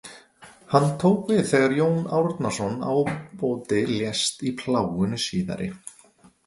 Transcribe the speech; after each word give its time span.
Hann 0.75 0.87
tók 1.03 1.27
við 1.31 1.41
þegar 1.49 1.75
Jón 1.79 1.99
Árnason 2.21 2.81
ábóti 2.93 3.85
lést 3.93 4.43
í 4.53 4.57
plágunni 4.65 5.23
síðari. 5.29 5.75